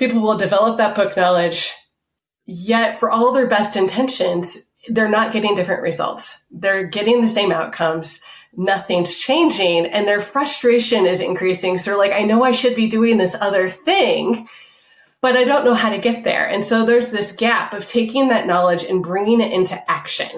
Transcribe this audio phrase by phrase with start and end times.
[0.00, 1.72] people will develop that book knowledge,
[2.46, 6.42] yet for all their best intentions, they're not getting different results.
[6.50, 8.22] They're getting the same outcomes.
[8.56, 11.76] Nothing's changing and their frustration is increasing.
[11.76, 14.48] So like, I know I should be doing this other thing,
[15.20, 16.48] but I don't know how to get there.
[16.48, 20.30] And so there's this gap of taking that knowledge and bringing it into action.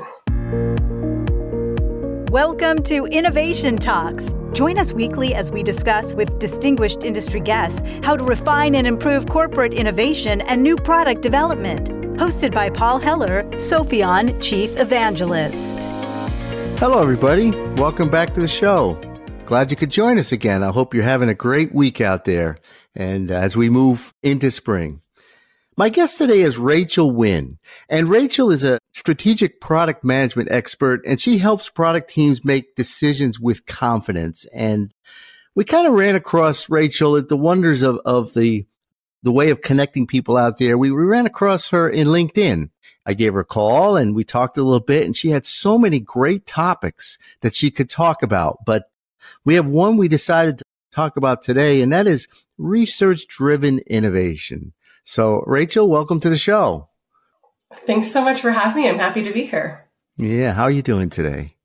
[2.33, 4.35] Welcome to Innovation Talks.
[4.55, 9.27] Join us weekly as we discuss with distinguished industry guests how to refine and improve
[9.27, 11.91] corporate innovation and new product development.
[12.17, 15.81] Hosted by Paul Heller, Sopheon Chief Evangelist.
[16.79, 17.51] Hello, everybody.
[17.75, 18.99] Welcome back to the show.
[19.45, 20.63] Glad you could join us again.
[20.63, 22.57] I hope you're having a great week out there
[22.95, 25.02] and as we move into spring.
[25.75, 27.59] My guest today is Rachel Wynn,
[27.89, 33.41] and Rachel is a strategic product management expert, and she helps product teams make decisions
[33.41, 34.45] with confidence.
[34.55, 34.93] And
[35.55, 38.67] we kind of ran across Rachel at the wonders of, of the
[39.23, 40.77] the way of connecting people out there.
[40.77, 42.69] We, we ran across her in LinkedIn.
[43.07, 45.79] I gave her a call and we talked a little bit, and she had so
[45.79, 48.59] many great topics that she could talk about.
[48.67, 48.91] But
[49.45, 54.75] we have one we decided to talk about today, and that is research driven innovation.
[55.05, 56.89] So, Rachel, welcome to the show.
[57.87, 58.89] Thanks so much for having me.
[58.89, 59.89] I'm happy to be here.
[60.17, 60.53] Yeah.
[60.53, 61.57] How are you doing today?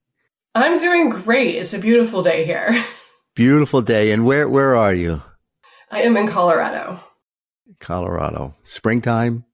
[0.55, 1.55] I'm doing great.
[1.55, 2.83] It's a beautiful day here.
[3.35, 4.11] Beautiful day.
[4.11, 5.21] And where, where are you?
[5.91, 6.99] I am in Colorado.
[7.79, 8.55] Colorado.
[8.63, 9.45] Springtime?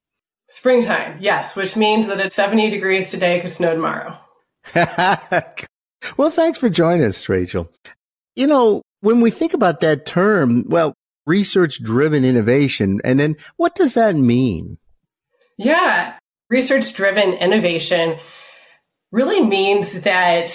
[0.47, 4.17] Springtime, yes, which means that it's 70 degrees today, could snow tomorrow.
[6.17, 7.69] well, thanks for joining us, Rachel.
[8.35, 10.93] You know, when we think about that term, well,
[11.25, 12.99] research driven innovation.
[13.03, 14.77] And then what does that mean?
[15.57, 16.17] Yeah,
[16.49, 18.17] research driven innovation
[19.11, 20.51] really means that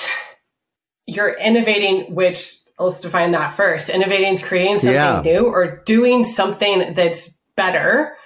[1.07, 3.89] you're innovating, which let's define that first.
[3.89, 5.23] Innovating is creating something yeah.
[5.25, 8.17] new or doing something that's better.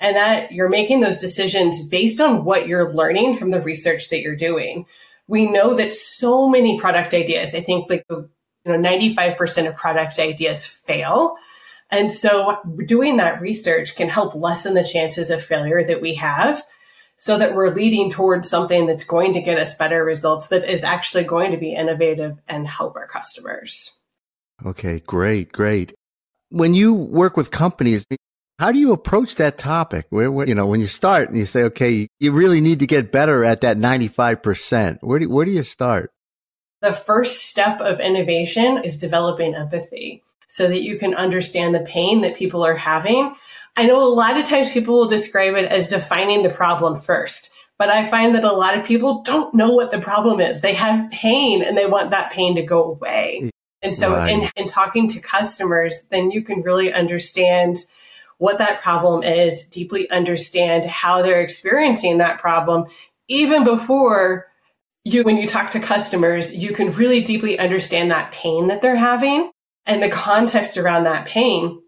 [0.00, 4.20] And that you're making those decisions based on what you're learning from the research that
[4.20, 4.84] you're doing.
[5.28, 8.28] We know that so many product ideas, I think like you
[8.64, 11.36] know 95% of product ideas fail
[11.92, 16.62] and so doing that research can help lessen the chances of failure that we have
[17.16, 20.82] so that we're leading towards something that's going to get us better results that is
[20.82, 24.00] actually going to be innovative and help our customers.
[24.64, 25.94] Okay, great, great.
[26.48, 28.06] When you work with companies,
[28.58, 30.06] how do you approach that topic?
[30.08, 32.86] Where, where, you know, when you start and you say, okay, you really need to
[32.86, 36.10] get better at that 95%, where do, where do you start?
[36.80, 42.20] The first step of innovation is developing empathy so that you can understand the pain
[42.20, 43.34] that people are having.
[43.78, 47.54] I know a lot of times people will describe it as defining the problem first,
[47.78, 50.60] but I find that a lot of people don't know what the problem is.
[50.60, 53.50] They have pain and they want that pain to go away.
[53.80, 54.30] And so right.
[54.30, 57.78] in, in talking to customers, then you can really understand
[58.36, 62.84] what that problem is, deeply understand how they're experiencing that problem,
[63.26, 64.48] even before
[65.04, 68.96] you, when you talk to customers, you can really deeply understand that pain that they're
[68.96, 69.50] having
[69.86, 71.80] and the context around that pain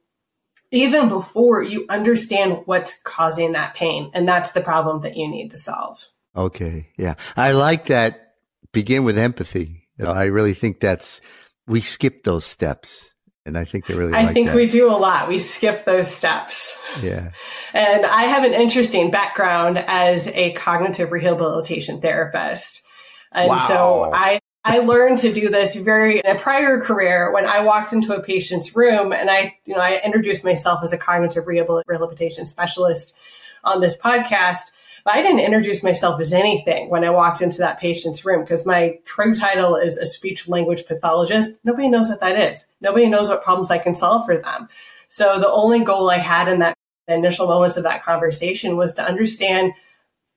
[0.71, 4.11] even before you understand what's causing that pain.
[4.13, 6.05] And that's the problem that you need to solve.
[6.37, 6.89] Okay.
[6.99, 7.15] Yeah.
[7.37, 8.35] I like that.
[8.73, 9.87] Begin with empathy.
[9.97, 11.21] You know, I really think that's,
[11.69, 13.13] we skip those steps.
[13.47, 14.57] And I think they really I like think that.
[14.57, 15.29] we do a lot.
[15.29, 16.77] We skip those steps.
[17.03, 17.31] Yeah.
[17.73, 22.85] And I have an interesting background as a cognitive rehabilitation therapist.
[23.33, 23.57] And wow.
[23.59, 27.93] so I I learned to do this very in a prior career when I walked
[27.93, 32.47] into a patient's room and I, you know, I introduced myself as a cognitive rehabilitation
[32.47, 33.19] specialist
[33.63, 34.73] on this podcast.
[35.05, 38.65] But I didn't introduce myself as anything when I walked into that patient's room because
[38.65, 41.61] my true title is a speech language pathologist.
[41.63, 42.65] Nobody knows what that is.
[42.81, 44.71] Nobody knows what problems I can solve for them.
[45.09, 46.75] So the only goal I had in that
[47.07, 49.75] initial moments of that conversation was to understand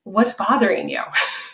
[0.04, 1.02] what's bothering you.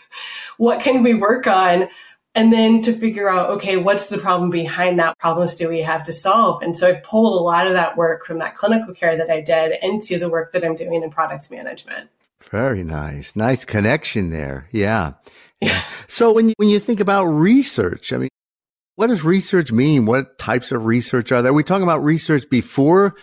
[0.57, 1.87] what can we work on
[2.35, 5.17] and then to figure out, okay, what's the problem behind that?
[5.19, 6.61] Problems do we have to solve?
[6.63, 9.39] And so I've pulled a lot of that work from that clinical care that I
[9.41, 12.09] did into the work that I'm doing in product management.
[12.49, 13.35] Very nice.
[13.35, 14.67] Nice connection there.
[14.71, 15.13] Yeah.
[15.61, 15.83] Yeah.
[16.07, 18.29] So when you, when you think about research, I mean,
[18.95, 20.05] what does research mean?
[20.05, 21.51] What types of research are there?
[21.51, 23.15] Are we talking about research before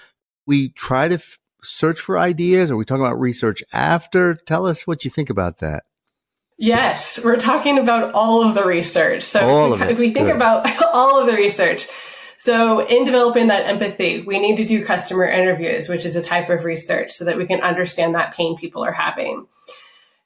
[0.46, 2.70] we try to f- search for ideas?
[2.70, 4.34] Are we talking about research after?
[4.34, 5.84] Tell us what you think about that.
[6.62, 9.22] Yes, we're talking about all of the research.
[9.22, 10.36] So if we, if we, think Good.
[10.36, 11.88] about all of the research,
[12.36, 16.50] so in developing that empathy, we need to do customer interviews, which is a type
[16.50, 19.46] of research so that we can understand that pain people are having.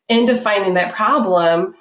[0.09, 1.77] In defining that problem,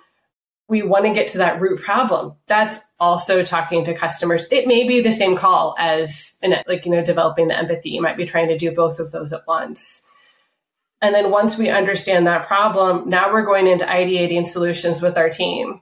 [0.67, 2.35] we want to get to that root problem.
[2.45, 4.45] That's also talking to customers.
[4.51, 7.89] It may be the same call as in like, you know, developing the empathy.
[7.89, 10.05] You might be trying to do both of those at once.
[11.03, 15.29] And then once we understand that problem, now we're going into ideating solutions with our
[15.29, 15.81] team.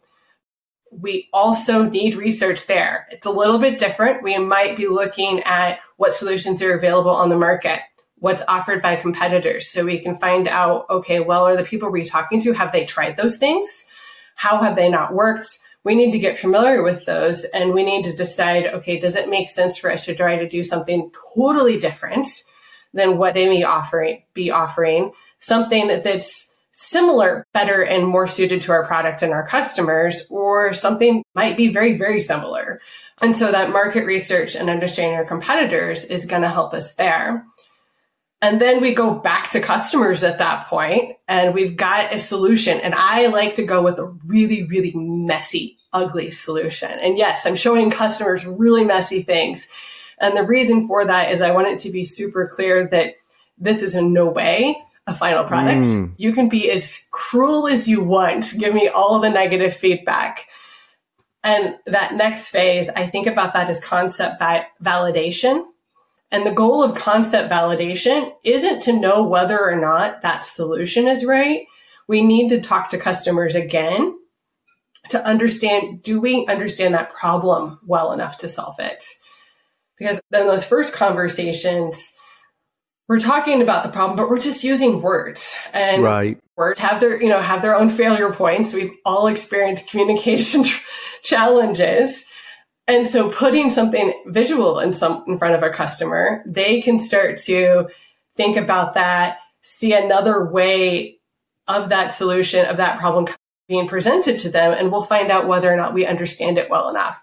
[0.92, 3.08] We also need research there.
[3.12, 4.24] It's a little bit different.
[4.24, 7.82] We might be looking at what solutions are available on the market,
[8.16, 9.70] what's offered by competitors.
[9.70, 12.86] So we can find out, okay, well, are the people we're talking to, have they
[12.86, 13.86] tried those things?
[14.34, 15.60] How have they not worked?
[15.84, 19.30] We need to get familiar with those and we need to decide, okay, does it
[19.30, 22.28] make sense for us to try to do something totally different
[22.94, 25.12] than what they may offering, be offering?
[25.40, 31.24] Something that's similar, better, and more suited to our product and our customers, or something
[31.36, 32.82] might be very, very similar.
[33.22, 37.46] And so that market research and understanding our competitors is going to help us there.
[38.42, 42.80] And then we go back to customers at that point and we've got a solution.
[42.80, 46.90] And I like to go with a really, really messy, ugly solution.
[46.90, 49.68] And yes, I'm showing customers really messy things.
[50.22, 53.16] And the reason for that is I want it to be super clear that
[53.58, 55.82] this is in no way a final product.
[55.82, 56.14] Mm.
[56.18, 58.54] You can be as cruel as you want.
[58.58, 60.48] Give me all the negative feedback.
[61.44, 65.66] And that next phase, I think about that as concept va- validation
[66.32, 71.26] and the goal of concept validation isn't to know whether or not that solution is
[71.26, 71.66] right.
[72.08, 74.18] We need to talk to customers again
[75.10, 79.04] to understand do we understand that problem well enough to solve it?
[80.02, 82.18] Because in those first conversations,
[83.08, 85.56] we're talking about the problem, but we're just using words.
[85.74, 86.40] And right.
[86.58, 88.74] words have their, you know, have their own failure points.
[88.74, 90.64] We've all experienced communication
[91.24, 92.26] challenges.
[92.88, 97.38] And so putting something visual in some in front of a customer, they can start
[97.42, 97.88] to
[98.36, 101.20] think about that, see another way
[101.68, 103.28] of that solution of that problem
[103.68, 106.90] being presented to them, and we'll find out whether or not we understand it well
[106.90, 107.22] enough.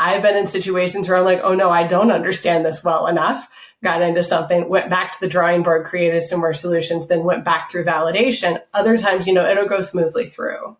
[0.00, 3.48] I've been in situations where I'm like, oh no, I don't understand this well enough.
[3.82, 7.44] Got into something, went back to the drawing board, created some more solutions, then went
[7.44, 8.60] back through validation.
[8.74, 10.76] Other times, you know, it'll go smoothly through.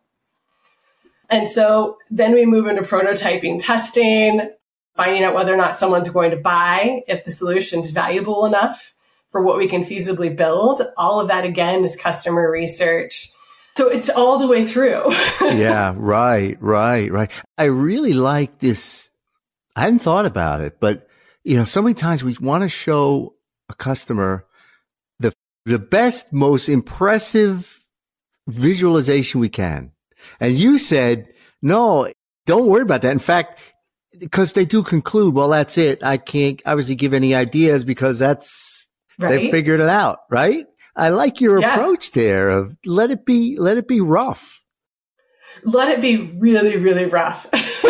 [1.30, 4.50] And so then we move into prototyping testing,
[4.96, 8.94] finding out whether or not someone's going to buy, if the solution's valuable enough
[9.30, 10.82] for what we can feasibly build.
[10.96, 13.30] All of that again is customer research.
[13.78, 15.04] So it's all the way through.
[15.40, 17.30] yeah, right, right, right.
[17.56, 19.08] I really like this.
[19.76, 21.06] I hadn't thought about it, but
[21.44, 23.36] you know, so many times we want to show
[23.68, 24.44] a customer
[25.20, 25.32] the
[25.64, 27.86] the best, most impressive
[28.48, 29.92] visualization we can.
[30.40, 31.28] And you said,
[31.62, 32.12] no,
[32.46, 33.12] don't worry about that.
[33.12, 33.60] In fact,
[34.18, 36.02] because they do conclude, well, that's it.
[36.02, 38.88] I can't obviously give any ideas because that's,
[39.20, 39.28] right?
[39.28, 40.66] they figured it out, right?
[40.98, 41.74] I like your yeah.
[41.74, 44.62] approach there of let it be, let it be rough.
[45.62, 47.46] Let it be really, really rough.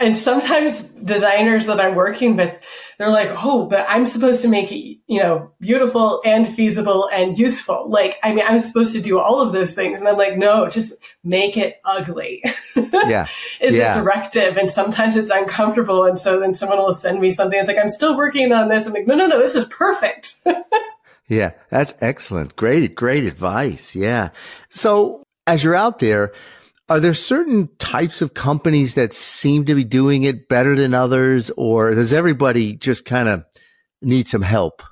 [0.00, 2.54] And sometimes designers that I'm working with,
[2.98, 7.36] they're like, oh, but I'm supposed to make it, you know, beautiful and feasible and
[7.36, 7.90] useful.
[7.90, 9.98] Like, I mean, I'm supposed to do all of those things.
[9.98, 10.92] And I'm like, no, just
[11.24, 12.42] make it ugly.
[13.08, 13.26] Yeah.
[13.60, 13.98] is yeah.
[13.98, 14.56] a directive.
[14.56, 16.04] And sometimes it's uncomfortable.
[16.04, 17.58] And so then someone will send me something.
[17.58, 18.86] It's like, I'm still working on this.
[18.86, 20.34] I'm like, no, no, no, this is perfect.
[21.28, 21.52] yeah.
[21.70, 22.56] That's excellent.
[22.56, 23.94] Great, great advice.
[23.94, 24.30] Yeah.
[24.68, 26.32] So as you're out there,
[26.88, 31.50] are there certain types of companies that seem to be doing it better than others,
[31.56, 33.44] or does everybody just kind of
[34.00, 34.82] need some help?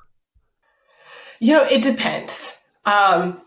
[1.41, 2.57] You know, it depends.
[2.85, 3.41] Um,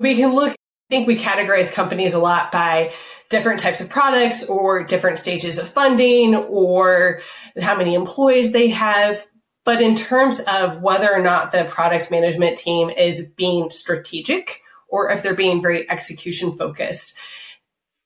[0.00, 0.56] we can look, I
[0.90, 2.92] think we categorize companies a lot by
[3.28, 7.22] different types of products or different stages of funding or
[7.60, 9.24] how many employees they have.
[9.66, 15.10] But in terms of whether or not the product management team is being strategic or
[15.10, 17.18] if they're being very execution focused,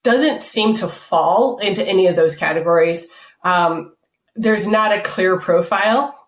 [0.03, 3.07] doesn't seem to fall into any of those categories.
[3.45, 3.95] Um,
[4.35, 6.19] there's not a clear profile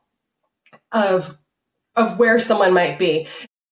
[0.93, 1.37] of
[1.97, 3.21] of where someone might be.
[3.21, 3.29] It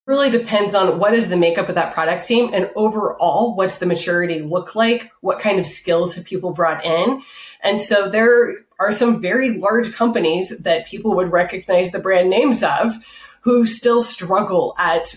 [0.06, 3.86] really depends on what is the makeup of that product team and overall what's the
[3.86, 7.22] maturity look like, what kind of skills have people brought in.
[7.62, 12.64] And so there are some very large companies that people would recognize the brand names
[12.64, 12.94] of
[13.42, 15.14] who still struggle at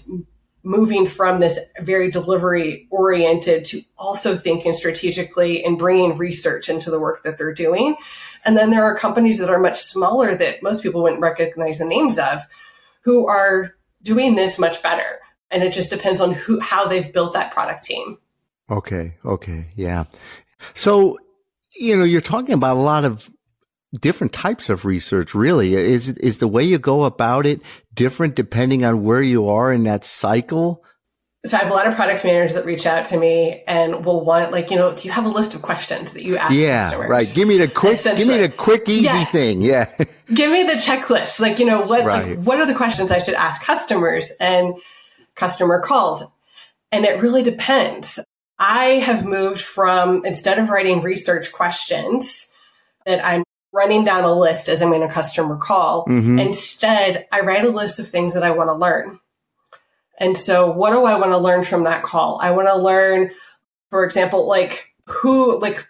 [0.64, 7.00] moving from this very delivery oriented to also thinking strategically and bringing research into the
[7.00, 7.96] work that they're doing.
[8.46, 11.86] And then there are companies that are much smaller that most people wouldn't recognize the
[11.86, 12.42] names of
[13.02, 15.20] who are doing this much better.
[15.52, 18.18] And it just depends on who, how they've built that product team.
[18.70, 19.16] Okay.
[19.26, 19.68] Okay.
[19.76, 20.06] Yeah.
[20.74, 21.20] So,
[21.76, 23.30] you know, you're talking about a lot of
[24.00, 27.62] different types of research really is is the way you go about it
[27.94, 30.84] different depending on where you are in that cycle
[31.46, 34.24] so I have a lot of product managers that reach out to me and will
[34.24, 36.86] want like, you know, do you have a list of questions that you ask yeah,
[36.86, 37.10] customers?
[37.10, 37.32] right.
[37.36, 39.26] Give me the quick, give me the quick, easy yeah.
[39.26, 39.62] thing.
[39.62, 39.94] Yeah.
[40.34, 41.42] give me the checklist.
[41.42, 42.38] Like, you know, what, right.
[42.38, 44.74] like, what are the questions I should ask customers and
[45.36, 46.24] customer calls?
[46.94, 48.22] And it really depends.
[48.58, 52.48] I have moved from instead of writing research questions
[53.06, 53.44] that I'm
[53.74, 56.40] running down a list as I'm in a customer call, mm-hmm.
[56.40, 59.20] instead I write a list of things that I want to learn.
[60.20, 62.40] And so, what do I want to learn from that call?
[62.42, 63.32] I want to learn,
[63.90, 65.88] for example, like who, like,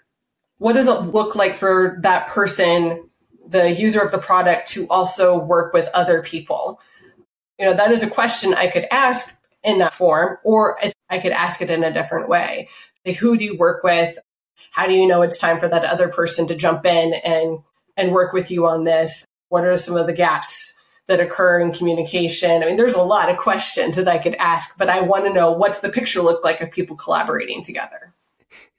[0.57, 3.09] what does it look like for that person,
[3.45, 6.79] the user of the product, to also work with other people?
[7.59, 11.33] You know, that is a question I could ask in that form, or I could
[11.33, 12.69] ask it in a different way.
[13.05, 14.17] Like, who do you work with?
[14.71, 17.59] How do you know it's time for that other person to jump in and
[17.97, 19.25] and work with you on this?
[19.49, 20.73] What are some of the gaps
[21.07, 22.63] that occur in communication.
[22.63, 25.33] I mean, there's a lot of questions that I could ask, but I want to
[25.33, 28.13] know what's the picture look like of people collaborating together.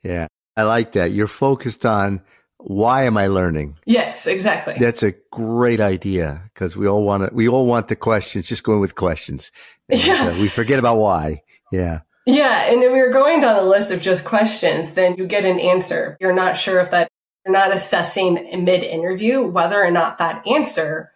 [0.03, 1.11] Yeah, I like that.
[1.11, 2.21] You're focused on
[2.57, 3.77] why am I learning?
[3.85, 4.75] Yes, exactly.
[4.79, 8.63] That's a great idea because we all want to, we all want the questions, just
[8.63, 9.51] going with questions.
[9.87, 10.29] And, yeah.
[10.29, 11.43] Uh, we forget about why.
[11.71, 12.01] Yeah.
[12.25, 12.71] Yeah.
[12.71, 15.59] And if we are going down a list of just questions, then you get an
[15.59, 16.17] answer.
[16.19, 17.07] You're not sure if that,
[17.53, 21.11] not assessing mid interview whether or not that answer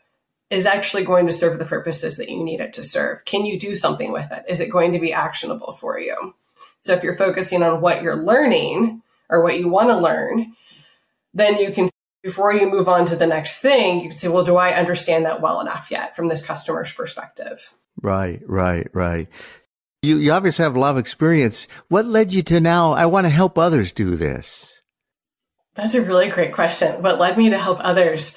[0.49, 3.25] is actually going to serve the purposes that you need it to serve?
[3.25, 4.45] Can you do something with it?
[4.47, 6.33] Is it going to be actionable for you?
[6.81, 10.55] So if you're focusing on what you're learning or what you want to learn,
[11.33, 11.89] then you can,
[12.23, 15.25] before you move on to the next thing, you can say, well, do I understand
[15.25, 17.73] that well enough yet from this customer's perspective?
[18.01, 19.27] Right, right, right.
[20.01, 21.67] You, you obviously have a lot of experience.
[21.89, 24.78] What led you to now, I want to help others do this?
[25.75, 27.01] That's a really great question.
[27.01, 28.35] What led me to help others?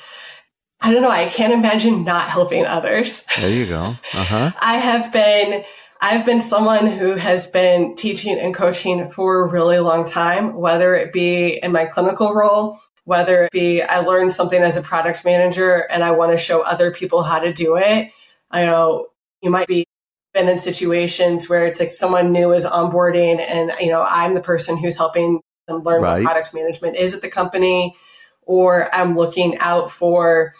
[0.80, 1.10] I don't know.
[1.10, 3.24] I can't imagine not helping others.
[3.38, 3.80] There you go.
[3.80, 4.50] Uh huh.
[4.60, 5.64] I have been,
[6.00, 10.94] I've been someone who has been teaching and coaching for a really long time, whether
[10.94, 15.24] it be in my clinical role, whether it be I learned something as a product
[15.24, 18.10] manager and I want to show other people how to do it.
[18.50, 19.06] I know
[19.40, 19.86] you might be
[20.34, 24.40] been in situations where it's like someone new is onboarding and you know I'm the
[24.40, 26.22] person who's helping them learn right.
[26.22, 27.96] what product management is at the company
[28.42, 30.54] or I'm looking out for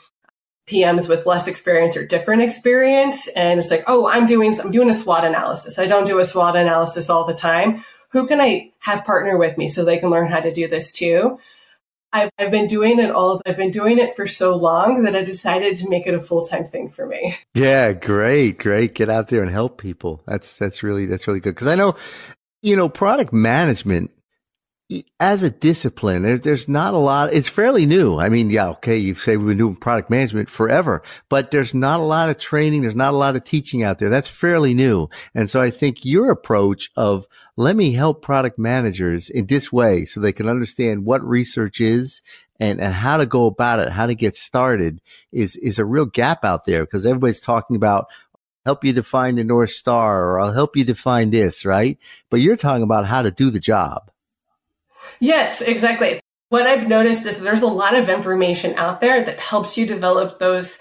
[0.66, 3.28] PMs with less experience or different experience.
[3.28, 5.78] And it's like, oh, I'm doing, I'm doing a SWOT analysis.
[5.78, 7.84] I don't do a SWOT analysis all the time.
[8.10, 10.92] Who can I have partner with me so they can learn how to do this
[10.92, 11.38] too?
[12.14, 13.40] I've, I've been doing it all.
[13.46, 16.44] I've been doing it for so long that I decided to make it a full
[16.44, 17.36] time thing for me.
[17.54, 18.94] Yeah, great, great.
[18.94, 20.22] Get out there and help people.
[20.26, 21.94] That's that's really that's really good because I know,
[22.60, 24.10] you know, product management
[25.20, 27.32] as a discipline, there's not a lot.
[27.32, 28.18] It's fairly new.
[28.18, 32.00] I mean, yeah, okay, you say we've been doing product management forever, but there's not
[32.00, 32.82] a lot of training.
[32.82, 34.08] There's not a lot of teaching out there.
[34.08, 35.08] That's fairly new.
[35.34, 40.04] And so I think your approach of let me help product managers in this way
[40.04, 42.22] so they can understand what research is
[42.60, 45.00] and, and how to go about it, how to get started
[45.32, 48.06] is, is a real gap out there because everybody's talking about,
[48.64, 51.98] help you define the North Star or I'll help you define this, right?
[52.30, 54.11] But you're talking about how to do the job.
[55.20, 56.20] Yes, exactly.
[56.48, 60.38] What I've noticed is there's a lot of information out there that helps you develop
[60.38, 60.78] those,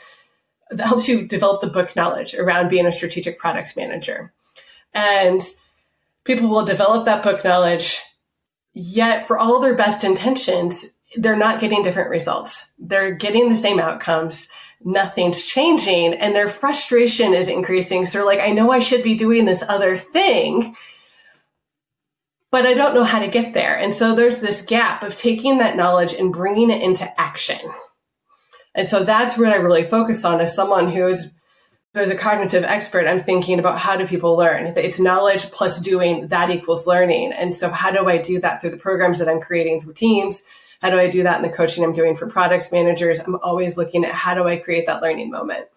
[0.70, 4.34] that helps you develop the book knowledge around being a strategic products manager.
[4.94, 5.42] And
[6.24, 8.02] people will develop that book knowledge,
[8.74, 10.86] yet for all their best intentions,
[11.16, 12.72] they're not getting different results.
[12.78, 14.50] They're getting the same outcomes.
[14.84, 18.06] Nothing's changing and their frustration is increasing.
[18.06, 20.76] So like, I know I should be doing this other thing
[22.52, 23.78] but I don't know how to get there.
[23.78, 27.60] And so there's this gap of taking that knowledge and bringing it into action.
[28.76, 31.34] And so that's what I really focus on as someone who's
[31.94, 33.06] who's a cognitive expert.
[33.06, 34.74] I'm thinking about how do people learn?
[34.78, 37.34] It's knowledge plus doing that equals learning.
[37.34, 40.44] And so how do I do that through the programs that I'm creating for teams?
[40.82, 43.20] How do I do that in the coaching I'm doing for products managers?
[43.20, 45.68] I'm always looking at how do I create that learning moment.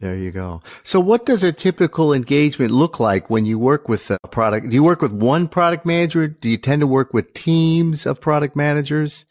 [0.00, 0.62] There you go.
[0.82, 4.70] So what does a typical engagement look like when you work with a product?
[4.70, 6.26] Do you work with one product manager?
[6.26, 9.26] Do you tend to work with teams of product managers?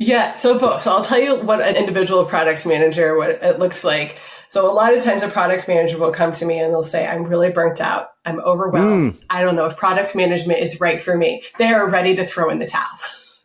[0.00, 0.82] Yeah, so both.
[0.82, 4.18] So I'll tell you what an individual products manager, what it looks like.
[4.48, 7.06] So a lot of times a products manager will come to me and they'll say,
[7.06, 8.08] I'm really burnt out.
[8.24, 9.14] I'm overwhelmed.
[9.14, 9.22] Mm.
[9.30, 11.44] I don't know if product management is right for me.
[11.58, 12.86] They are ready to throw in the towel.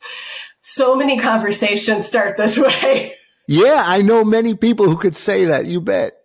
[0.61, 3.15] so many conversations start this way.
[3.47, 5.65] Yeah, I know many people who could say that.
[5.65, 6.22] You bet.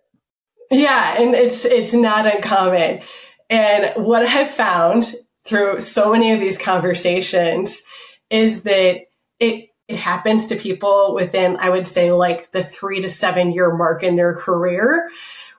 [0.69, 3.01] Yeah, and it's it's not uncommon.
[3.49, 5.13] And what I've found
[5.45, 7.81] through so many of these conversations
[8.29, 9.01] is that
[9.39, 13.75] it it happens to people within I would say like the 3 to 7 year
[13.75, 15.09] mark in their career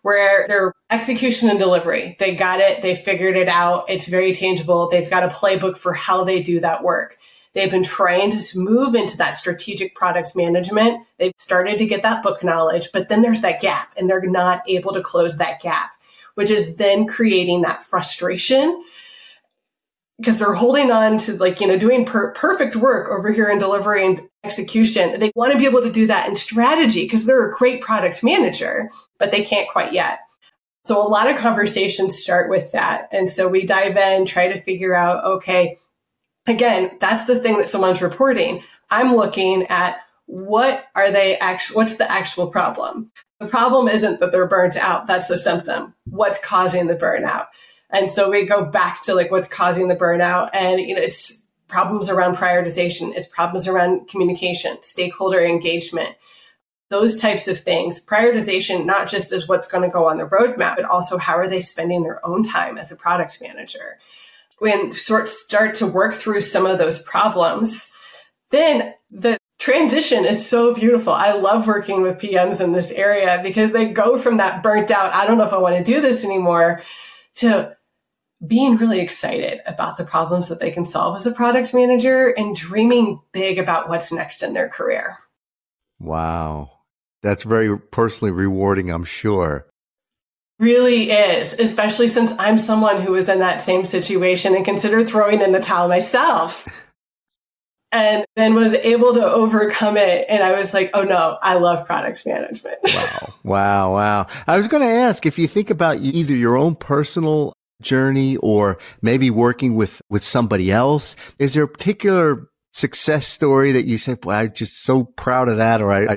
[0.03, 4.89] where their execution and delivery, they got it, they figured it out, it's very tangible,
[4.89, 7.19] they've got a playbook for how they do that work.
[7.55, 11.05] They've been trying to move into that strategic products management.
[11.19, 14.63] They've started to get that book knowledge, but then there's that gap and they're not
[14.69, 15.91] able to close that gap,
[16.35, 18.85] which is then creating that frustration
[20.21, 23.59] because they're holding on to like, you know, doing per- perfect work over here in
[23.59, 25.19] delivery and execution.
[25.19, 28.23] They want to be able to do that in strategy because they're a great products
[28.23, 30.21] manager, but they can't quite yet.
[30.85, 33.09] So a lot of conversations start with that.
[33.13, 35.79] And so we dive in, try to figure out, okay,
[36.51, 38.63] again, that's the thing that someone's reporting.
[38.91, 43.11] I'm looking at what are they actually, what's the actual problem?
[43.41, 45.07] The problem isn't that they're burnt out.
[45.07, 45.95] That's the symptom.
[46.05, 47.47] What's causing the burnout?
[47.91, 51.45] And so we go back to like what's causing the burnout and you know, it's
[51.67, 53.15] problems around prioritization.
[53.15, 56.17] It's problems around communication, stakeholder engagement,
[56.91, 58.05] those types of things.
[58.05, 61.49] Prioritization, not just as what's going to go on the roadmap, but also how are
[61.49, 63.99] they spending their own time as a product manager?
[64.61, 67.91] When sort start to work through some of those problems,
[68.51, 71.13] then the transition is so beautiful.
[71.13, 75.13] I love working with PMs in this area because they go from that burnt out,
[75.13, 76.83] I don't know if I want to do this anymore,
[77.37, 77.77] to
[78.47, 82.57] being really excited about the problems that they can solve as a product manager and
[82.57, 85.19] dreaming big about what's next in their career.
[85.99, 86.71] Wow.
[87.23, 89.67] That's very personally rewarding, I'm sure.
[90.61, 95.41] Really is, especially since I'm someone who was in that same situation and considered throwing
[95.41, 96.69] in the towel myself.
[97.93, 100.27] and then was able to overcome it.
[100.29, 102.77] And I was like, oh no, I love product management.
[102.85, 103.35] wow.
[103.43, 103.95] Wow.
[103.95, 104.27] Wow.
[104.47, 108.79] I was going to ask if you think about either your own personal journey or
[109.03, 111.17] maybe working with, with somebody else?
[111.39, 115.57] Is there a particular success story that you said, well, I'm just so proud of
[115.57, 116.17] that or I, I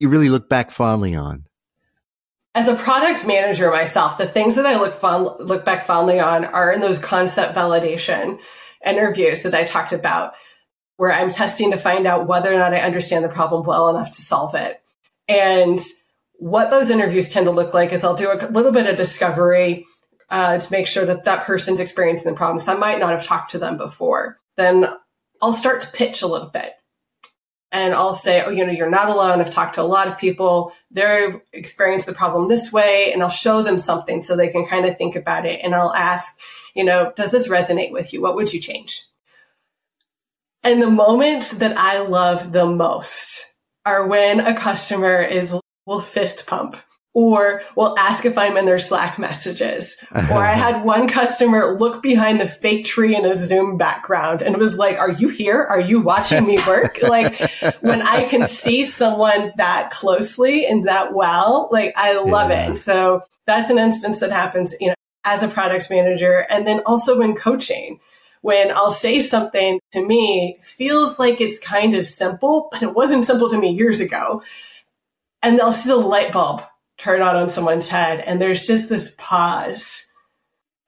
[0.00, 1.44] you really look back fondly on?
[2.54, 6.44] As a product manager myself, the things that I look fond, look back fondly on
[6.44, 8.38] are in those concept validation
[8.84, 10.34] interviews that I talked about,
[10.96, 14.10] where I'm testing to find out whether or not I understand the problem well enough
[14.10, 14.82] to solve it.
[15.28, 15.78] And
[16.34, 19.86] what those interviews tend to look like is I'll do a little bit of discovery
[20.28, 22.60] uh, to make sure that that person's experiencing the problem.
[22.60, 24.38] So I might not have talked to them before.
[24.56, 24.86] Then
[25.40, 26.72] I'll start to pitch a little bit.
[27.72, 29.40] And I'll say, oh, you know, you're not alone.
[29.40, 30.72] I've talked to a lot of people.
[30.90, 33.12] They've experienced the problem this way.
[33.12, 35.60] And I'll show them something so they can kind of think about it.
[35.64, 36.38] And I'll ask,
[36.74, 38.20] you know, does this resonate with you?
[38.20, 39.06] What would you change?
[40.62, 43.54] And the moments that I love the most
[43.84, 45.56] are when a customer is
[45.86, 46.76] will fist pump
[47.14, 49.96] or will ask if I'm in their Slack messages.
[50.12, 54.56] or I had one customer look behind the fake tree in a Zoom background and
[54.56, 55.62] was like, Are you here?
[55.62, 57.02] Are you watching me work?
[57.02, 57.38] like
[57.80, 62.70] when I can see someone that closely and that well, like I love yeah.
[62.70, 62.76] it.
[62.76, 64.94] So that's an instance that happens, you know,
[65.24, 66.46] as a product manager.
[66.48, 68.00] And then also in coaching.
[68.40, 73.24] When I'll say something to me feels like it's kind of simple, but it wasn't
[73.24, 74.42] simple to me years ago.
[75.42, 76.64] And they'll see the light bulb
[77.02, 80.06] turn on on someone's head and there's just this pause.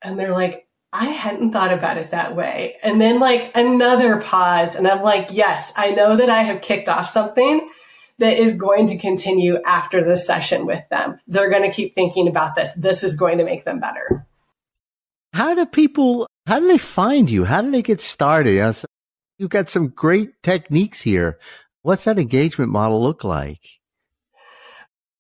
[0.03, 2.77] And they're like i hadn't thought about it that way.
[2.83, 6.89] And then like another pause and i'm like yes i know that i have kicked
[6.89, 7.69] off something
[8.19, 11.19] that is going to continue after this session with them.
[11.27, 12.73] They're going to keep thinking about this.
[12.75, 14.25] This is going to make them better.
[15.33, 17.45] How do people how do they find you?
[17.45, 18.77] How do they get started?
[19.39, 21.41] You've got some great techniques here.
[21.83, 23.61] What's that engagement model look like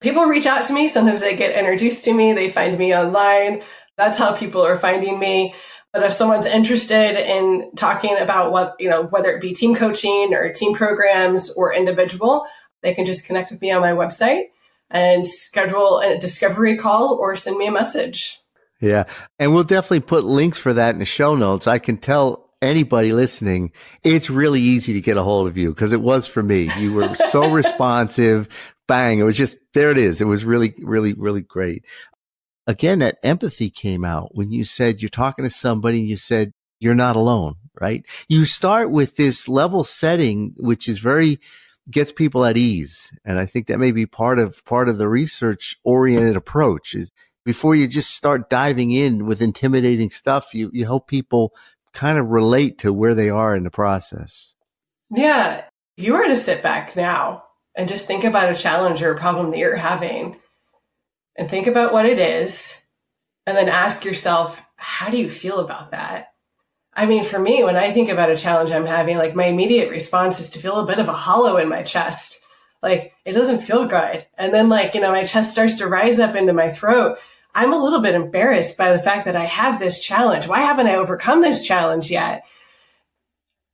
[0.04, 0.86] people reach out to me.
[0.86, 3.62] Sometimes they get introduced to me, they find me online.
[3.96, 5.54] That's how people are finding me.
[5.92, 10.34] But if someone's interested in talking about what, you know, whether it be team coaching
[10.34, 12.44] or team programs or individual,
[12.82, 14.46] they can just connect with me on my website
[14.90, 18.38] and schedule a discovery call or send me a message.
[18.80, 19.04] Yeah.
[19.38, 21.66] And we'll definitely put links for that in the show notes.
[21.66, 23.70] I can tell anybody listening,
[24.02, 26.70] it's really easy to get a hold of you because it was for me.
[26.78, 28.48] You were so responsive,
[28.86, 29.18] bang.
[29.18, 30.20] It was just, there it is.
[30.20, 31.84] It was really, really, really great.
[32.66, 36.52] Again, that empathy came out when you said you're talking to somebody and you said,
[36.80, 38.04] you're not alone, right?
[38.28, 41.38] You start with this level setting, which is very,
[41.90, 43.12] gets people at ease.
[43.24, 47.12] And I think that may be part of, part of the research oriented approach is
[47.44, 51.52] before you just start diving in with intimidating stuff, you, you help people
[51.92, 54.56] kind of relate to where they are in the process.
[55.10, 55.64] Yeah.
[55.96, 59.18] If you were to sit back now and just think about a challenge or a
[59.18, 60.36] problem that you're having
[61.36, 62.80] and think about what it is
[63.46, 66.28] and then ask yourself, how do you feel about that?
[66.96, 69.90] I mean, for me, when I think about a challenge I'm having, like my immediate
[69.90, 72.40] response is to feel a bit of a hollow in my chest.
[72.82, 74.24] like it doesn't feel good.
[74.38, 77.18] And then like, you know, my chest starts to rise up into my throat.
[77.54, 80.46] I'm a little bit embarrassed by the fact that I have this challenge.
[80.46, 82.44] Why haven't I overcome this challenge yet?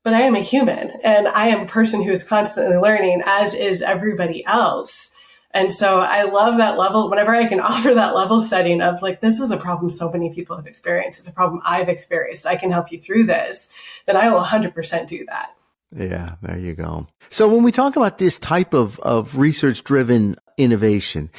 [0.02, 3.54] But I am a human and I am a person who is constantly learning, as
[3.54, 5.12] is everybody else.
[5.52, 7.10] And so I love that level.
[7.10, 10.32] Whenever I can offer that level setting of like, this is a problem so many
[10.32, 11.18] people have experienced.
[11.18, 12.46] It's a problem I've experienced.
[12.46, 13.68] I can help you through this.
[14.06, 15.54] Then I will 100% do that.
[15.94, 17.08] Yeah, there you go.
[17.30, 21.30] So when we talk about this type of, of research driven innovation,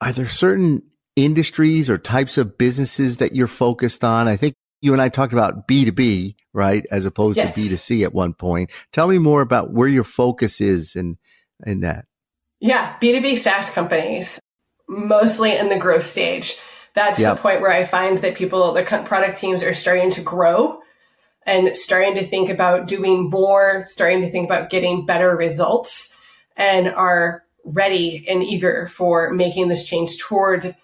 [0.00, 0.82] are there certain
[1.14, 4.28] industries or types of businesses that you're focused on?
[4.28, 6.86] I think you and I talked about B2B, right?
[6.90, 7.54] As opposed yes.
[7.54, 8.70] to B2C at one point.
[8.92, 11.18] Tell me more about where your focus is in,
[11.64, 12.06] in that.
[12.60, 14.40] Yeah, B2B SaaS companies,
[14.88, 16.58] mostly in the growth stage.
[16.94, 17.36] That's yep.
[17.36, 20.80] the point where I find that people, the product teams are starting to grow
[21.44, 26.16] and starting to think about doing more, starting to think about getting better results,
[26.56, 30.74] and are ready and eager for making this change toward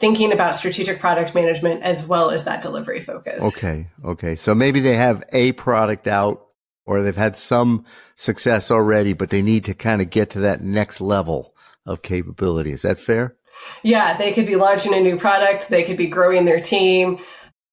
[0.00, 3.42] thinking about strategic product management as well as that delivery focus.
[3.42, 3.88] Okay.
[4.04, 4.34] Okay.
[4.34, 6.46] So maybe they have a product out
[6.84, 7.84] or they've had some
[8.16, 11.54] success already, but they need to kind of get to that next level
[11.84, 12.72] of capability.
[12.72, 13.36] Is that fair?
[13.82, 14.16] Yeah.
[14.16, 15.68] They could be launching a new product.
[15.68, 17.18] They could be growing their team.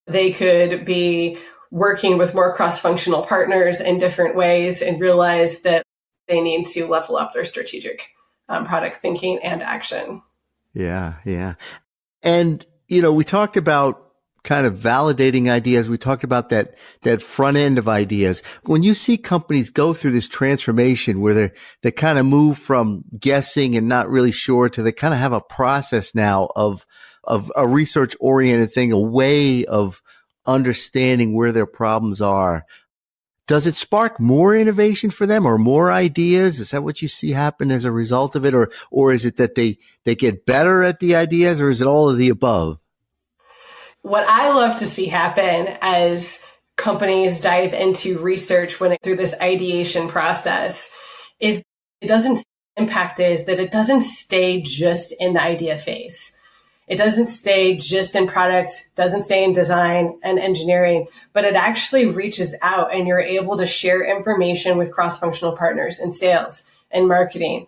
[0.08, 1.38] They could be
[1.72, 5.84] working with more cross functional partners in different ways and realize that
[6.28, 8.10] they need to level up their strategic
[8.48, 10.22] um, product thinking and action.
[10.74, 11.56] Yeah, yeah.
[12.24, 14.00] And, you know, we talked about
[14.44, 15.88] kind of validating ideas.
[15.88, 18.44] We talked about that, that front end of ideas.
[18.64, 23.06] When you see companies go through this transformation where they they kind of move from
[23.18, 26.86] guessing and not really sure to they kind of have a process now of,
[27.24, 30.02] of a research oriented thing, a way of
[30.46, 32.66] understanding where their problems are.
[33.46, 36.60] Does it spark more innovation for them or more ideas?
[36.60, 38.54] Is that what you see happen as a result of it?
[38.54, 41.88] Or, or is it that they, they get better at the ideas or is it
[41.88, 42.80] all of the above?
[44.02, 49.36] What I love to see happen as companies dive into research when it, through this
[49.42, 50.90] ideation process
[51.40, 51.64] is
[52.02, 52.44] it doesn't
[52.78, 56.33] impact is that it doesn't stay just in the idea phase.
[56.94, 62.06] It doesn't stay just in products, doesn't stay in design and engineering, but it actually
[62.06, 67.08] reaches out and you're able to share information with cross functional partners in sales and
[67.08, 67.66] marketing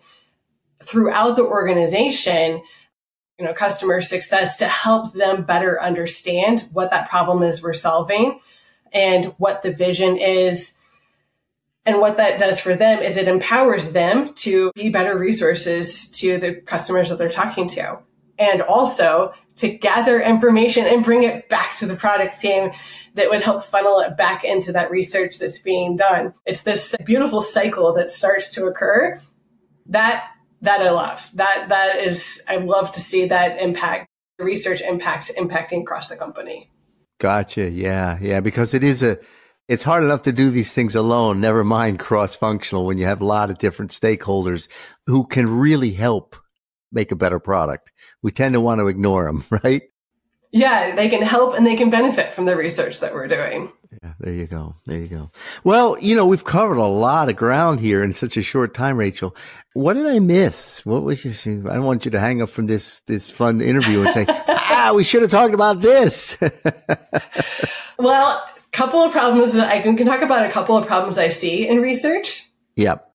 [0.80, 2.62] throughout the organization,
[3.36, 8.38] you know, customer success to help them better understand what that problem is we're solving
[8.92, 10.78] and what the vision is.
[11.84, 16.38] And what that does for them is it empowers them to be better resources to
[16.38, 17.98] the customers that they're talking to
[18.38, 22.70] and also to gather information and bring it back to the product team
[23.14, 26.34] that would help funnel it back into that research that's being done.
[26.44, 29.18] It's this beautiful cycle that starts to occur.
[29.86, 30.28] That
[30.62, 31.28] that I love.
[31.34, 36.70] That that is I love to see that impact research impact impacting across the company.
[37.18, 37.70] Gotcha.
[37.70, 38.18] Yeah.
[38.20, 38.40] Yeah.
[38.40, 39.18] Because it is a
[39.68, 43.20] it's hard enough to do these things alone, never mind cross functional when you have
[43.20, 44.68] a lot of different stakeholders
[45.06, 46.36] who can really help
[46.96, 47.92] make a better product.
[48.22, 49.82] We tend to want to ignore them, right?
[50.50, 53.70] Yeah, they can help and they can benefit from the research that we're doing.
[54.02, 54.74] Yeah, there you go.
[54.86, 55.30] There you go.
[55.64, 58.96] Well, you know, we've covered a lot of ground here in such a short time,
[58.96, 59.36] Rachel.
[59.74, 60.84] What did I miss?
[60.86, 61.68] What was you?
[61.68, 64.92] I don't want you to hang up from this this fun interview and say, "Ah,
[64.96, 66.38] we should have talked about this."
[67.98, 69.52] well, a couple of problems.
[69.52, 72.48] That I can, can talk about a couple of problems I see in research.
[72.76, 73.06] Yep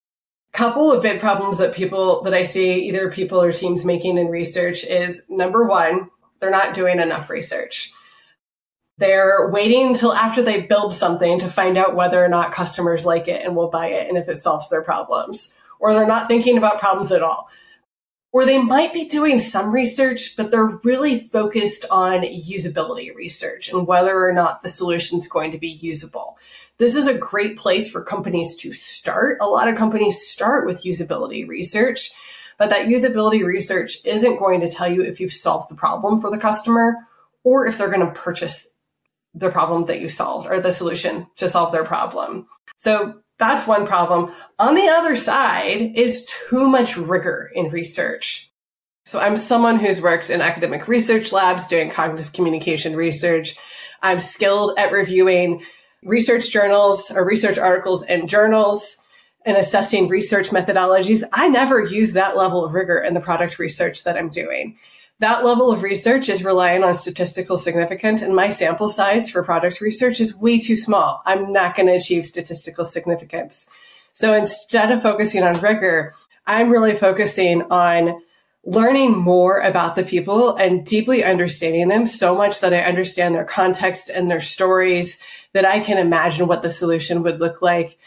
[0.54, 4.28] couple of big problems that people that I see either people or teams making in
[4.28, 6.10] research is number one,
[6.40, 7.94] they're not doing enough research.
[8.98, 13.28] They're waiting until after they build something to find out whether or not customers like
[13.28, 15.54] it and will buy it and if it solves their problems.
[15.80, 17.50] Or they're not thinking about problems at all.
[18.34, 23.88] Or they might be doing some research, but they're really focused on usability research and
[23.88, 26.38] whether or not the solution is going to be usable
[26.78, 29.38] this is a great place for companies to start.
[29.42, 32.12] A lot of companies start with usability research,
[32.58, 36.32] but that usability research isn't going to tell you if you've solved the problem for
[36.32, 36.96] the customer
[37.44, 38.74] or if they're going to purchase
[39.34, 42.48] the problem that you solved or the solution to solve their problem.
[42.78, 44.32] So that's one problem.
[44.60, 48.52] On the other side is too much rigor in research.
[49.06, 53.56] So I'm someone who's worked in academic research labs doing cognitive communication research.
[54.02, 55.64] I'm skilled at reviewing
[56.04, 58.98] research journals or research articles and journals
[59.46, 64.04] and assessing research methodologies, I never use that level of rigor in the product research
[64.04, 64.78] that I'm doing.
[65.20, 69.80] That level of research is relying on statistical significance, and my sample size for product
[69.80, 71.22] research is way too small.
[71.26, 73.70] I'm not going to achieve statistical significance.
[74.14, 76.16] So instead of focusing on rigor,
[76.48, 78.20] I'm really focusing on
[78.64, 83.46] learning more about the people and deeply understanding them so much that I understand their
[83.46, 85.20] context and their stories
[85.54, 87.98] that I can imagine what the solution would look like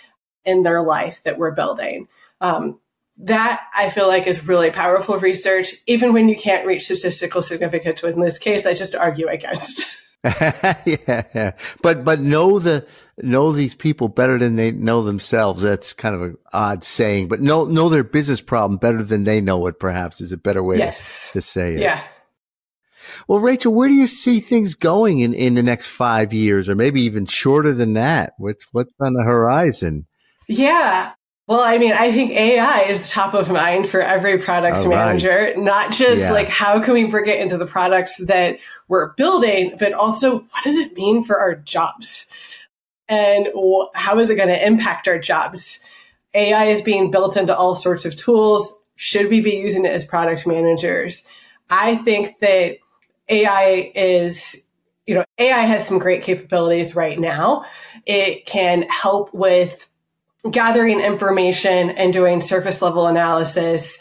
[0.45, 2.09] in their life that we're building.
[2.41, 2.81] Um,
[3.19, 8.03] that I feel like is really powerful research, even when you can't reach statistical significance.
[8.03, 9.97] In this case, I just argue against.
[10.25, 11.53] yeah, yeah,
[11.83, 12.87] but but know the
[13.19, 15.61] know these people better than they know themselves.
[15.61, 19.43] That's kind of an odd saying, but know know their business problem better than they
[19.43, 19.79] know it.
[19.79, 21.27] Perhaps is a better way yes.
[21.27, 21.81] to, to say it.
[21.81, 22.03] Yeah.
[23.29, 26.75] Well, Rachel, where do you see things going in, in the next five years, or
[26.75, 28.35] maybe even shorter than that?
[28.39, 30.07] What's what's on the horizon?
[30.49, 31.13] Yeah,
[31.47, 35.55] well, I mean, I think AI is top of mind for every product All manager,
[35.59, 36.33] not just yeah.
[36.33, 40.65] like how can we bring it into the products that we're building, but also what
[40.65, 42.27] does it mean for our jobs?
[43.09, 43.49] And
[43.95, 45.81] how is it going to impact our jobs?
[46.33, 48.73] AI is being built into all sorts of tools.
[48.97, 51.29] Should we be using it as product managers?
[51.69, 52.79] I think that
[53.29, 54.67] AI is,
[55.07, 57.65] you know, AI has some great capabilities right now.
[58.07, 59.89] It can help with
[60.51, 63.99] gathering information and doing surface level analysis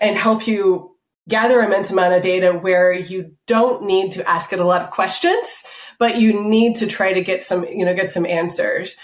[0.00, 0.94] and help you
[1.28, 4.90] gather immense amount of data where you don't need to ask it a lot of
[4.90, 5.64] questions
[5.98, 8.96] but you need to try to get some you know get some answers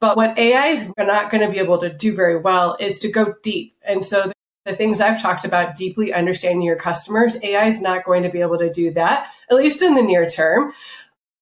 [0.00, 3.10] but what ai is not going to be able to do very well is to
[3.10, 4.30] go deep and so
[4.66, 8.42] the things i've talked about deeply understanding your customers ai is not going to be
[8.42, 10.72] able to do that at least in the near term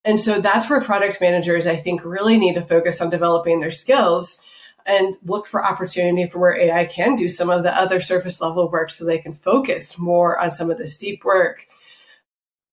[0.04, 3.72] and so that's where product managers i think really need to focus on developing their
[3.72, 4.40] skills
[4.86, 8.70] and look for opportunity for where AI can do some of the other surface level
[8.70, 11.66] work so they can focus more on some of this deep work.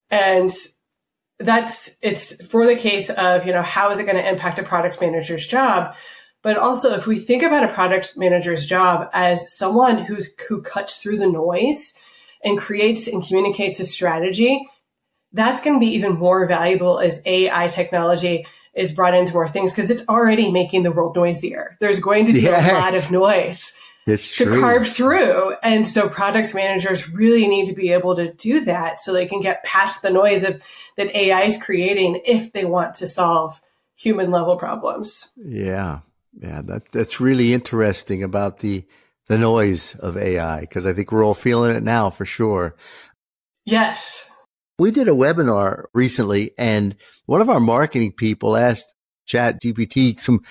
[0.10, 0.52] And
[1.40, 4.64] that's it's for the case of, you know, how is it going to impact a
[4.64, 5.96] product manager's job?
[6.44, 10.98] But also if we think about a product manager's job as someone who's who cuts
[10.98, 11.98] through the noise
[12.44, 14.68] and creates and communicates a strategy,
[15.34, 19.72] that's going to be even more valuable as AI technology is brought into more things
[19.72, 21.78] because it's already making the world noisier.
[21.80, 22.72] There's going to be yeah.
[22.72, 23.74] a lot of noise
[24.08, 25.56] it's to carve through.
[25.64, 29.42] And so product managers really need to be able to do that so they can
[29.42, 30.62] get past the noise of
[30.98, 33.62] that AI is creating if they want to solve
[33.96, 35.32] human level problems.
[35.38, 36.00] Yeah.
[36.34, 38.86] Yeah, that that's really interesting about the
[39.28, 42.76] the noise of AI because I think we're all feeling it now for sure.
[43.65, 44.30] Yes.
[44.80, 46.96] We did a webinar recently and
[47.28, 48.94] one of our marketing people asked
[49.26, 50.41] Chat GPT some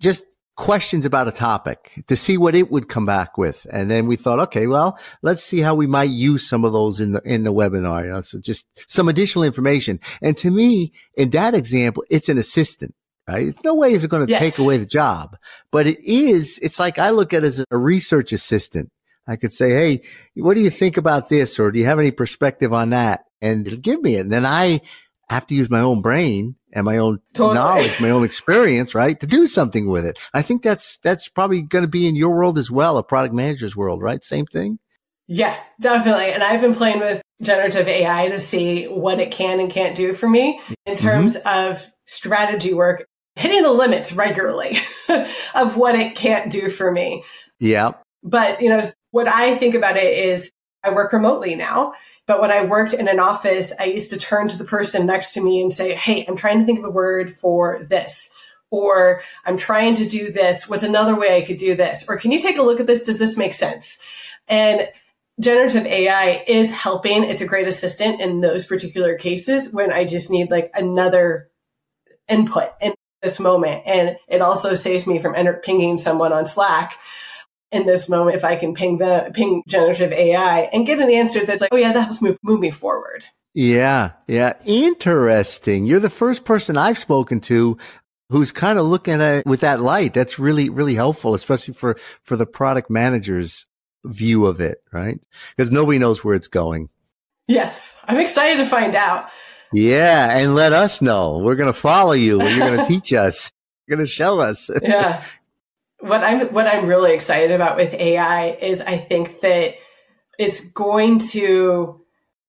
[0.00, 0.24] just
[0.56, 3.66] questions about a topic to see what it would come back with.
[3.72, 7.00] And then we thought, okay, well, let's see how we might use some of those
[7.00, 8.04] in the, in the webinar.
[8.04, 10.00] You know, so just some additional information.
[10.20, 12.94] And to me, in that example, it's an assistant.
[13.32, 13.54] Right?
[13.64, 14.40] No way is it going to yes.
[14.40, 15.36] take away the job,
[15.70, 16.58] but it is.
[16.62, 18.90] It's like I look at it as a research assistant.
[19.28, 20.02] I could say, Hey,
[20.34, 21.60] what do you think about this?
[21.60, 23.20] Or do you have any perspective on that?
[23.40, 24.20] and it'll give me it.
[24.20, 24.80] And then I
[25.28, 27.54] have to use my own brain and my own totally.
[27.54, 30.18] knowledge, my own experience, right, to do something with it.
[30.34, 33.34] I think that's that's probably going to be in your world as well, a product
[33.34, 34.22] manager's world, right?
[34.24, 34.78] Same thing.
[35.26, 36.32] Yeah, definitely.
[36.32, 40.12] And I've been playing with generative AI to see what it can and can't do
[40.12, 41.06] for me in mm-hmm.
[41.06, 41.70] terms mm-hmm.
[41.70, 43.06] of strategy work,
[43.40, 44.78] hitting the limits regularly
[45.54, 47.24] of what it can't do for me.
[47.58, 47.92] Yeah.
[48.22, 50.52] But, you know, what I think about it is
[50.84, 51.94] I work remotely now.
[52.26, 55.32] But when I worked in an office, I used to turn to the person next
[55.32, 58.30] to me and say, Hey, I'm trying to think of a word for this.
[58.70, 60.68] Or I'm trying to do this.
[60.68, 62.04] What's another way I could do this?
[62.08, 63.02] Or can you take a look at this?
[63.02, 63.98] Does this make sense?
[64.48, 64.86] And
[65.40, 67.24] generative AI is helping.
[67.24, 71.50] It's a great assistant in those particular cases when I just need like another
[72.28, 73.82] input in this moment.
[73.86, 76.98] And it also saves me from enter- pinging someone on Slack
[77.72, 81.44] in this moment if I can ping the ping generative AI and get an answer
[81.44, 83.24] that's like, oh yeah, that helps move, move me forward.
[83.54, 84.54] Yeah, yeah.
[84.64, 85.86] Interesting.
[85.86, 87.78] You're the first person I've spoken to
[88.30, 90.14] who's kind of looking at it with that light.
[90.14, 93.66] That's really, really helpful, especially for, for the product manager's
[94.04, 95.20] view of it, right?
[95.56, 96.88] Because nobody knows where it's going.
[97.48, 97.94] Yes.
[98.04, 99.28] I'm excited to find out.
[99.72, 100.36] Yeah.
[100.36, 101.38] And let us know.
[101.38, 102.42] We're going to follow you.
[102.42, 103.50] You're going to teach us.
[103.86, 104.70] You're going to show us.
[104.82, 105.22] Yeah
[106.00, 109.74] what I'm what I'm really excited about with AI is I think that
[110.38, 112.00] it's going to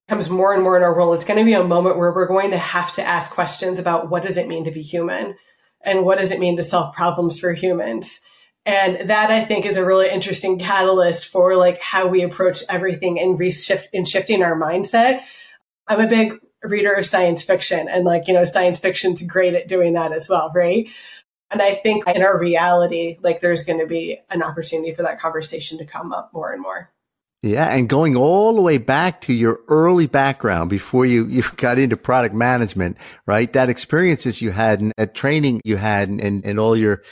[0.08, 1.14] comes more and more in our world.
[1.14, 4.10] It's going to be a moment where we're going to have to ask questions about
[4.10, 5.36] what does it mean to be human
[5.84, 8.20] and what does it mean to solve problems for humans.
[8.64, 13.18] And that I think is a really interesting catalyst for like how we approach everything
[13.18, 15.22] and reshift in shifting our mindset.
[15.88, 19.68] I'm a big reader of science fiction and like, you know, science fiction's great at
[19.68, 20.88] doing that as well, right?
[21.50, 25.20] And I think in our reality, like there's going to be an opportunity for that
[25.20, 26.90] conversation to come up more and more.
[27.42, 31.78] Yeah, and going all the way back to your early background before you, you got
[31.78, 32.96] into product management,
[33.26, 33.52] right?
[33.52, 37.02] That experiences you had and that training you had and, and, and all your,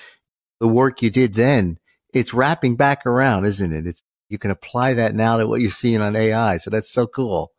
[0.60, 1.78] the work you did then,
[2.14, 3.86] it's wrapping back around, isn't it?
[3.86, 6.58] It's, you can apply that now to what you're seeing on AI.
[6.58, 7.50] So that's so cool.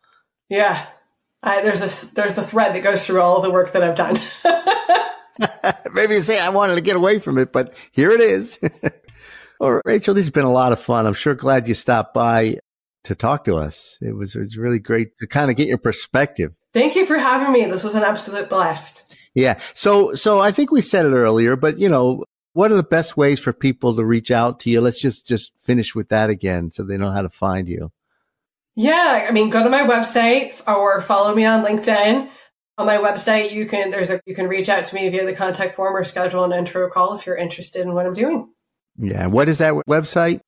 [0.50, 0.86] Yeah.
[1.44, 4.18] I, there's a, there's the thread that goes through all the work that I've done.
[5.94, 8.60] Maybe you say I wanted to get away from it, but here it is.
[9.62, 11.06] Well, Rachel, this has been a lot of fun.
[11.06, 12.58] I'm sure glad you stopped by
[13.04, 13.96] to talk to us.
[14.02, 16.52] It was, it was really great to kind of get your perspective.
[16.74, 17.66] Thank you for having me.
[17.66, 19.16] This was an absolute blast.
[19.36, 19.60] Yeah.
[19.76, 23.18] So, so I think we said it earlier, but you know, what are the best
[23.18, 24.82] ways for people to reach out to you?
[24.82, 27.92] Let's just, just finish with that again so they know how to find you.
[28.76, 29.26] Yeah.
[29.28, 32.30] I mean, go to my website or follow me on LinkedIn.
[32.78, 35.34] On my website, you can, there's a, you can reach out to me via the
[35.34, 38.50] contact form or schedule an intro call if you're interested in what I'm doing.
[38.98, 39.28] Yeah.
[39.28, 40.42] What is that website?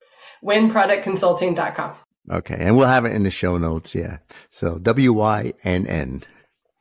[0.44, 1.94] wynnproductconsulting.com.
[2.30, 2.56] Okay.
[2.58, 3.94] And we'll have it in the show notes.
[3.94, 4.18] Yeah.
[4.50, 6.22] So W Y N N.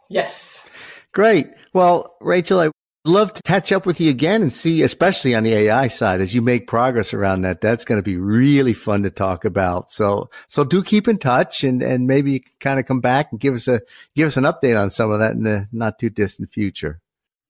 [0.09, 0.65] Yes.
[1.13, 1.47] Great.
[1.73, 2.71] Well, Rachel, I'd
[3.05, 6.33] love to catch up with you again and see, especially on the AI side, as
[6.33, 7.61] you make progress around that.
[7.61, 9.91] That's going to be really fun to talk about.
[9.91, 13.53] So, so do keep in touch and, and maybe kind of come back and give
[13.53, 13.81] us a,
[14.15, 16.99] give us an update on some of that in the not too distant future.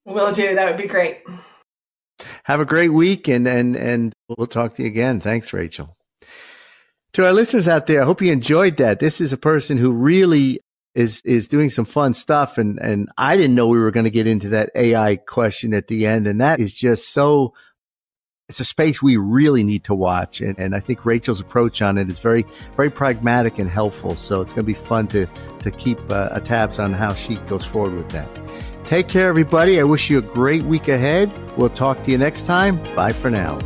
[0.04, 0.54] Will do.
[0.54, 1.22] That would be great.
[2.44, 5.20] Have a great week and, and, and we'll talk to you again.
[5.20, 5.96] Thanks, Rachel.
[7.14, 8.98] To our listeners out there, I hope you enjoyed that.
[8.98, 10.60] This is a person who really
[10.94, 12.58] is, is doing some fun stuff.
[12.58, 15.88] And, and I didn't know we were going to get into that AI question at
[15.88, 16.26] the end.
[16.26, 17.54] And that is just so,
[18.48, 20.40] it's a space we really need to watch.
[20.40, 22.44] And, and I think Rachel's approach on it is very,
[22.76, 24.16] very pragmatic and helpful.
[24.16, 25.26] So it's going to be fun to,
[25.60, 28.28] to keep uh, tabs on how she goes forward with that.
[28.84, 29.80] Take care, everybody.
[29.80, 31.32] I wish you a great week ahead.
[31.56, 32.76] We'll talk to you next time.
[32.94, 33.58] Bye for now.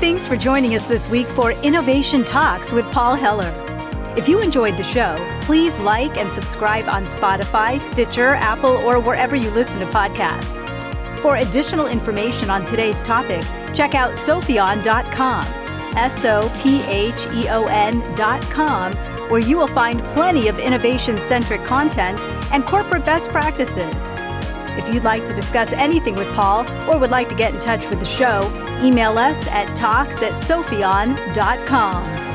[0.00, 3.75] Thanks for joining us this week for Innovation Talks with Paul Heller.
[4.16, 9.36] If you enjoyed the show, please like and subscribe on Spotify, Stitcher, Apple, or wherever
[9.36, 10.60] you listen to podcasts.
[11.20, 15.44] For additional information on today's topic, check out sopheon.com,
[15.96, 18.94] S O P H E O N.com
[19.28, 24.12] where you will find plenty of innovation centric content and corporate best practices.
[24.78, 27.88] If you'd like to discuss anything with Paul or would like to get in touch
[27.88, 28.44] with the show,
[28.82, 32.25] email us at talks at sopheon.com.